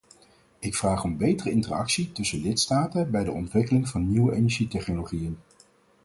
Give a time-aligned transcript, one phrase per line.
[0.59, 5.37] Ik vraag om betere interactie tussen lidstaten bij de ontwikkeling van nieuwe energietechnologieën.